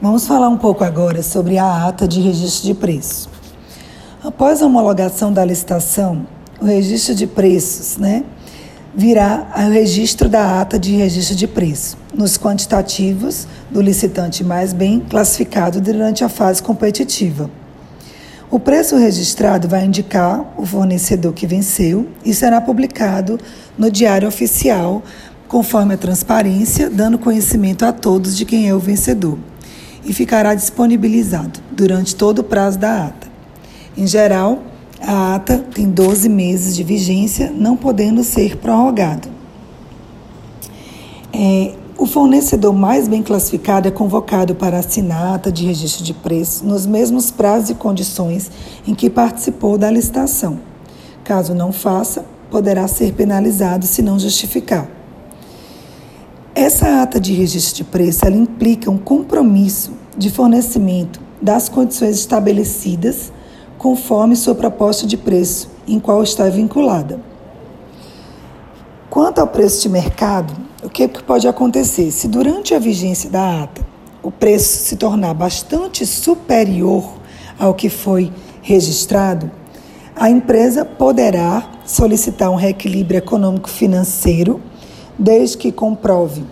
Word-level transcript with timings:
Vamos 0.00 0.26
falar 0.26 0.50
um 0.50 0.58
pouco 0.58 0.84
agora 0.84 1.22
sobre 1.22 1.56
a 1.56 1.86
ata 1.86 2.06
de 2.06 2.20
registro 2.20 2.66
de 2.66 2.74
preço. 2.74 3.30
Após 4.22 4.60
a 4.60 4.66
homologação 4.66 5.32
da 5.32 5.42
licitação, 5.42 6.26
o 6.60 6.66
registro 6.66 7.14
de 7.14 7.26
preços, 7.26 7.96
né, 7.96 8.22
virá 8.94 9.50
o 9.56 9.70
registro 9.70 10.28
da 10.28 10.60
ata 10.60 10.78
de 10.78 10.94
registro 10.94 11.34
de 11.34 11.46
preço, 11.46 11.96
nos 12.12 12.36
quantitativos 12.36 13.48
do 13.70 13.80
licitante 13.80 14.44
mais 14.44 14.74
bem 14.74 15.00
classificado 15.00 15.80
durante 15.80 16.22
a 16.22 16.28
fase 16.28 16.62
competitiva. 16.62 17.50
O 18.50 18.60
preço 18.60 18.98
registrado 18.98 19.66
vai 19.66 19.86
indicar 19.86 20.44
o 20.58 20.66
fornecedor 20.66 21.32
que 21.32 21.46
venceu 21.46 22.06
e 22.22 22.34
será 22.34 22.60
publicado 22.60 23.40
no 23.78 23.90
Diário 23.90 24.28
Oficial, 24.28 25.02
conforme 25.48 25.94
a 25.94 25.98
transparência, 25.98 26.90
dando 26.90 27.18
conhecimento 27.18 27.82
a 27.86 27.92
todos 27.92 28.36
de 28.36 28.44
quem 28.44 28.68
é 28.68 28.74
o 28.74 28.78
vencedor 28.78 29.38
e 30.06 30.12
ficará 30.12 30.54
disponibilizado 30.54 31.60
durante 31.70 32.14
todo 32.14 32.38
o 32.38 32.44
prazo 32.44 32.78
da 32.78 33.06
ata. 33.06 33.26
Em 33.96 34.06
geral, 34.06 34.62
a 35.00 35.34
ata 35.34 35.58
tem 35.58 35.90
12 35.90 36.28
meses 36.28 36.76
de 36.76 36.84
vigência, 36.84 37.52
não 37.54 37.76
podendo 37.76 38.22
ser 38.22 38.56
prorrogado. 38.56 39.28
É, 41.32 41.74
o 41.98 42.06
fornecedor 42.06 42.72
mais 42.72 43.08
bem 43.08 43.22
classificado 43.22 43.88
é 43.88 43.90
convocado 43.90 44.54
para 44.54 44.78
assinar 44.78 45.34
ata 45.34 45.50
de 45.50 45.66
registro 45.66 46.04
de 46.04 46.14
preço 46.14 46.64
nos 46.64 46.86
mesmos 46.86 47.30
prazos 47.30 47.70
e 47.70 47.74
condições 47.74 48.50
em 48.86 48.94
que 48.94 49.10
participou 49.10 49.76
da 49.76 49.90
licitação. 49.90 50.60
Caso 51.24 51.54
não 51.54 51.72
faça, 51.72 52.24
poderá 52.50 52.86
ser 52.86 53.12
penalizado 53.12 53.86
se 53.86 54.02
não 54.02 54.18
justificar. 54.18 54.95
Essa 56.58 57.02
ata 57.02 57.20
de 57.20 57.34
registro 57.34 57.74
de 57.76 57.84
preço 57.84 58.24
ela 58.24 58.34
implica 58.34 58.90
um 58.90 58.96
compromisso 58.96 59.92
de 60.16 60.30
fornecimento 60.30 61.20
das 61.40 61.68
condições 61.68 62.16
estabelecidas 62.16 63.30
conforme 63.76 64.34
sua 64.34 64.54
proposta 64.54 65.06
de 65.06 65.18
preço, 65.18 65.68
em 65.86 66.00
qual 66.00 66.22
está 66.22 66.48
vinculada. 66.48 67.20
Quanto 69.10 69.38
ao 69.38 69.46
preço 69.46 69.82
de 69.82 69.90
mercado, 69.90 70.56
o 70.82 70.88
que 70.88 71.06
pode 71.06 71.46
acontecer? 71.46 72.10
Se 72.10 72.26
durante 72.26 72.72
a 72.72 72.78
vigência 72.78 73.28
da 73.28 73.64
ata 73.64 73.86
o 74.22 74.30
preço 74.30 74.78
se 74.78 74.96
tornar 74.96 75.34
bastante 75.34 76.06
superior 76.06 77.18
ao 77.58 77.74
que 77.74 77.90
foi 77.90 78.32
registrado, 78.62 79.50
a 80.16 80.30
empresa 80.30 80.86
poderá 80.86 81.68
solicitar 81.84 82.48
um 82.48 82.56
reequilíbrio 82.56 83.18
econômico-financeiro 83.18 84.58
desde 85.18 85.56
que 85.56 85.72
comprove 85.72 86.44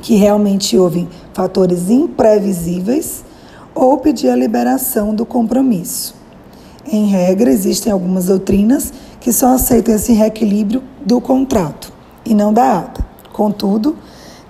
que 0.00 0.14
realmente 0.14 0.78
houve 0.78 1.08
fatores 1.32 1.90
imprevisíveis 1.90 3.24
ou 3.74 3.98
pedir 3.98 4.30
a 4.30 4.36
liberação 4.36 5.14
do 5.14 5.24
compromisso. 5.24 6.14
Em 6.86 7.06
regra, 7.06 7.50
existem 7.50 7.92
algumas 7.92 8.26
doutrinas 8.26 8.92
que 9.20 9.32
só 9.32 9.54
aceitam 9.54 9.94
esse 9.94 10.12
reequilíbrio 10.12 10.82
do 11.04 11.20
contrato 11.20 11.92
e 12.24 12.34
não 12.34 12.52
da 12.52 12.78
ata. 12.78 13.04
Contudo, 13.32 13.96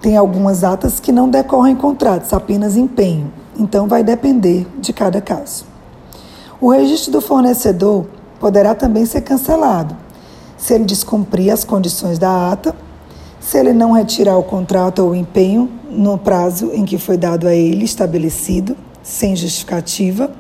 tem 0.01 0.17
algumas 0.17 0.65
atas 0.65 1.01
que 1.01 1.13
não 1.13 1.29
decorrem 1.29 1.77
contratos, 1.77 2.33
apenas 2.33 2.77
empenho. 2.77 3.31
Então, 3.59 3.87
vai 3.87 4.03
depender 4.03 4.67
de 4.79 4.93
cada 4.93 5.21
caso. 5.21 5.67
O 6.61 6.71
registro 6.71 7.13
do 7.13 7.21
fornecedor 7.21 8.07
poderá 8.39 8.75
também 8.75 9.05
ser 9.05 9.21
cancelado 9.21 9.97
se 10.57 10.75
ele 10.75 10.85
descumprir 10.85 11.53
as 11.53 11.65
condições 11.65 12.19
da 12.19 12.53
ata 12.53 12.75
se 13.41 13.59
ele 13.59 13.73
não 13.73 13.93
retirar 13.93 14.37
o 14.37 14.43
contrato 14.43 15.01
ou 15.01 15.11
o 15.11 15.15
empenho 15.15 15.69
no 15.91 16.19
prazo 16.19 16.71
em 16.75 16.85
que 16.85 16.99
foi 16.99 17.17
dado 17.17 17.49
a 17.49 17.55
ele 17.55 17.85
estabelecido, 17.85 18.77
sem 19.03 19.35
justificativa, 19.35 20.31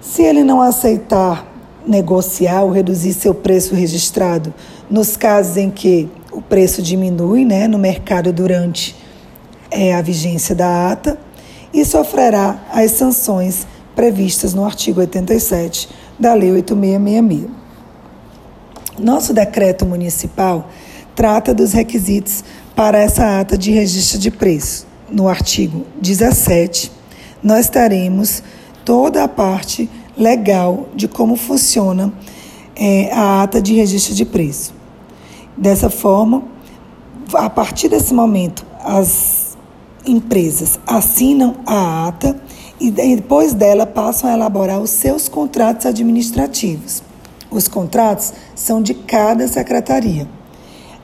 se 0.00 0.22
ele 0.22 0.42
não 0.42 0.62
aceitar 0.62 1.46
negociar 1.86 2.62
ou 2.62 2.70
reduzir 2.70 3.12
seu 3.12 3.34
preço 3.34 3.74
registrado 3.74 4.52
nos 4.88 5.16
casos 5.16 5.56
em 5.56 5.70
que 5.70 6.08
o 6.32 6.40
preço 6.40 6.82
diminui 6.82 7.44
né, 7.44 7.68
no 7.68 7.78
mercado 7.78 8.32
durante 8.32 8.96
é, 9.70 9.94
a 9.94 10.02
vigência 10.02 10.54
da 10.54 10.90
ata 10.90 11.18
e 11.72 11.84
sofrerá 11.84 12.58
as 12.72 12.92
sanções 12.92 13.66
previstas 13.94 14.54
no 14.54 14.64
artigo 14.64 15.00
87 15.00 15.88
da 16.18 16.34
Lei 16.34 16.50
8666. 16.52 17.60
Nosso 18.98 19.32
decreto 19.32 19.86
municipal 19.86 20.68
trata 21.14 21.54
dos 21.54 21.72
requisitos 21.72 22.44
para 22.74 22.98
essa 22.98 23.40
ata 23.40 23.56
de 23.56 23.70
registro 23.70 24.18
de 24.18 24.30
preço. 24.30 24.86
No 25.10 25.28
artigo 25.28 25.84
17, 26.00 26.90
nós 27.42 27.68
teremos 27.68 28.42
toda 28.84 29.24
a 29.24 29.28
parte 29.28 29.90
legal 30.16 30.88
de 30.94 31.08
como 31.08 31.36
funciona 31.36 32.12
é, 32.76 33.12
a 33.12 33.42
ata 33.42 33.60
de 33.60 33.74
registro 33.74 34.14
de 34.14 34.24
preço. 34.24 34.72
Dessa 35.56 35.90
forma, 35.90 36.42
a 37.34 37.50
partir 37.50 37.88
desse 37.88 38.14
momento, 38.14 38.64
as 38.84 39.56
empresas 40.06 40.78
assinam 40.86 41.56
a 41.66 42.08
ata 42.08 42.40
e 42.80 42.90
depois 42.90 43.52
dela 43.52 43.86
passam 43.86 44.30
a 44.30 44.32
elaborar 44.32 44.80
os 44.80 44.90
seus 44.90 45.28
contratos 45.28 45.84
administrativos. 45.84 47.02
Os 47.50 47.68
contratos 47.68 48.32
são 48.54 48.80
de 48.80 48.94
cada 48.94 49.46
secretaria. 49.46 50.26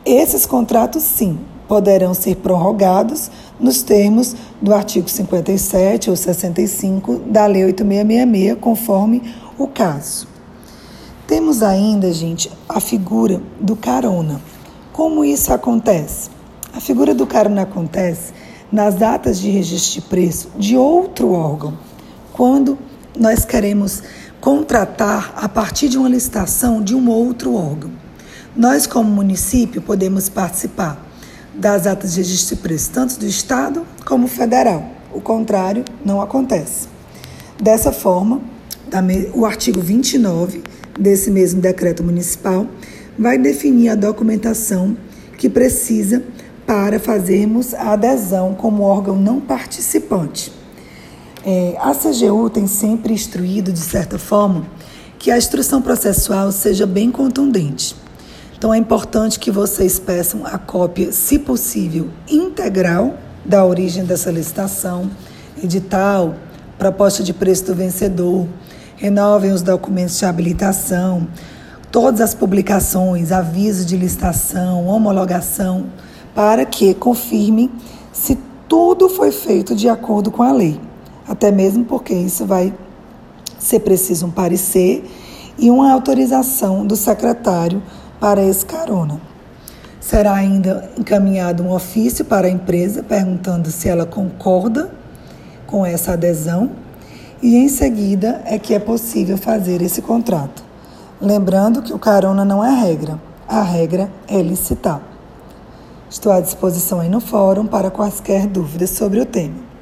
Esses 0.07 0.47
contratos, 0.47 1.03
sim, 1.03 1.37
poderão 1.67 2.15
ser 2.15 2.37
prorrogados 2.37 3.29
nos 3.59 3.83
termos 3.83 4.37
do 4.63 4.73
artigo 4.73 5.11
57 5.11 6.11
ou 6.11 6.15
65 6.15 7.17
da 7.27 7.45
Lei 7.47 7.65
8666, 7.65 8.57
conforme 8.61 9.21
o 9.59 9.67
caso. 9.67 10.29
Temos 11.27 11.61
ainda, 11.61 12.13
gente, 12.13 12.49
a 12.69 12.79
figura 12.79 13.43
do 13.61 13.75
carona. 13.75 14.41
Como 14.93 15.25
isso 15.25 15.53
acontece? 15.53 16.31
A 16.73 16.79
figura 16.79 17.13
do 17.13 17.27
carona 17.27 17.63
acontece 17.63 18.33
nas 18.71 18.95
datas 18.95 19.41
de 19.41 19.51
registro 19.51 20.01
de 20.01 20.09
preço 20.09 20.51
de 20.57 20.77
outro 20.77 21.33
órgão, 21.33 21.77
quando 22.33 22.79
nós 23.19 23.45
queremos 23.45 24.05
contratar 24.41 25.33
a 25.37 25.49
partir 25.49 25.89
de 25.89 25.99
uma 25.99 26.09
licitação 26.09 26.81
de 26.81 26.95
um 26.95 27.11
outro 27.11 27.57
órgão. 27.57 28.06
Nós, 28.57 28.87
como 28.87 29.11
município, 29.11 29.83
podemos 29.83 30.31
participar 30.31 31.07
das 31.55 31.87
atas 31.87 32.15
de 32.15 32.23
registro 32.23 32.57
de 32.57 32.63
preço, 32.63 32.91
tanto 32.91 33.19
do 33.19 33.27
Estado 33.27 33.85
como 34.07 34.27
federal. 34.27 34.83
O 35.13 35.21
contrário 35.21 35.85
não 36.03 36.23
acontece. 36.23 36.89
Dessa 37.63 37.93
forma, 37.93 38.41
o 39.35 39.45
artigo 39.45 39.83
29 39.83 40.63
desse 40.99 41.31
mesmo 41.31 41.61
decreto 41.61 42.03
municipal 42.03 42.67
vai 43.19 43.37
definir 43.37 43.91
a 43.91 43.95
documentação 43.95 44.97
que 45.37 45.51
precisa 45.51 46.23
para 46.67 46.99
fazermos 46.99 47.75
a 47.75 47.93
adesão 47.93 48.55
como 48.55 48.85
órgão 48.85 49.17
não 49.17 49.39
participante. 49.39 50.51
É, 51.45 51.77
a 51.79 51.95
CGU 51.95 52.49
tem 52.49 52.67
sempre 52.67 53.13
instruído, 53.13 53.71
de 53.71 53.81
certa 53.81 54.19
forma, 54.19 54.67
que 55.19 55.31
a 55.31 55.37
instrução 55.37 55.83
processual 55.83 56.51
seja 56.51 56.87
bem 56.87 57.11
contundente. 57.11 58.06
Então 58.57 58.73
é 58.73 58.79
importante 58.79 59.39
que 59.39 59.51
vocês 59.51 59.99
peçam 59.99 60.47
a 60.47 60.57
cópia, 60.57 61.13
se 61.13 61.39
possível, 61.39 62.09
integral 62.27 63.15
da 63.45 63.65
origem 63.65 64.05
dessa 64.05 64.31
licitação, 64.31 65.11
edital, 65.63 66.35
proposta 66.79 67.23
de 67.23 67.35
preço 67.35 67.67
do 67.67 67.75
vencedor, 67.75 68.49
renovem 68.97 69.53
os 69.53 69.61
documentos 69.61 70.19
de 70.19 70.25
habilitação, 70.25 71.29
todas 71.93 72.23
as 72.23 72.35
publicações, 72.35 73.31
aviso 73.31 73.85
de 73.85 73.95
licitação, 73.95 74.87
homologação, 74.87 75.87
para 76.35 76.65
que 76.65 76.95
confirmem 76.95 77.71
se 78.11 78.39
tudo 78.67 79.11
foi 79.11 79.33
feito 79.33 79.75
de 79.75 79.87
acordo 79.87 80.31
com 80.31 80.43
a 80.43 80.53
lei. 80.53 80.81
Até 81.29 81.53
mesmo 81.53 81.85
porque 81.85 82.15
isso 82.15 82.47
vai 82.47 82.73
ser 83.59 83.81
preciso 83.81 84.27
um 84.27 84.31
parecer 84.31 85.05
e 85.59 85.71
uma 85.71 85.93
autorização 85.93 86.87
do 86.87 86.97
secretário 86.97 87.83
para 88.21 88.43
esse 88.43 88.65
carona. 88.65 89.21
Será 90.01 90.35
ainda 90.35 90.89
encaminhado 90.97 91.63
um 91.63 91.73
ofício 91.73 92.25
para 92.25 92.47
a 92.47 92.51
empresa 92.51 93.03
perguntando 93.03 93.71
se 93.71 93.89
ela 93.89 94.07
concorda 94.07 94.91
com 95.67 95.85
essa 95.85 96.13
adesão 96.13 96.71
e 97.43 97.57
em 97.57 97.69
seguida 97.69 98.41
é 98.45 98.59
que 98.59 98.75
é 98.75 98.79
possível 98.79 99.37
fazer 99.37 99.83
esse 99.83 100.01
contrato. 100.01 100.65
Lembrando 101.21 101.83
que 101.83 101.93
o 101.93 101.99
carona 101.99 102.45
não 102.45 102.65
é 102.65 102.71
regra, 102.71 103.21
a 103.49 103.63
regra 103.63 104.11
é 104.29 104.41
licitar. 104.41 105.01
Estou 106.09 106.31
à 106.31 106.41
disposição 106.41 107.01
aí 107.01 107.09
no 107.09 107.21
fórum 107.21 107.67
para 107.67 107.91
quaisquer 107.91 108.47
dúvidas 108.47 108.91
sobre 108.91 109.21
o 109.21 109.27
tema. 109.27 109.76